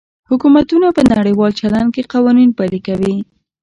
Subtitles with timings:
[0.29, 3.15] حکومتونه په نړیوال چلند کې قوانین پلي کوي